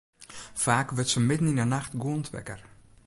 Faak 0.61 0.89
wurdt 0.95 1.13
se 1.13 1.21
midden 1.29 1.51
yn 1.51 1.61
'e 1.61 1.65
nacht 1.67 1.93
gûlend 2.01 2.31
wekker. 2.33 2.61